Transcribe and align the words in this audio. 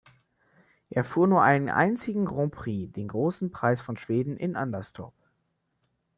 Er 0.89 1.03
fuhr 1.03 1.27
nur 1.27 1.43
einen 1.43 1.69
einzigen 1.69 2.25
Grand 2.25 2.51
Prix, 2.55 2.91
den 2.93 3.07
Großen 3.07 3.51
Preis 3.51 3.81
von 3.83 3.97
Schweden 3.97 4.35
in 4.35 4.55
Anderstorp. 4.55 5.13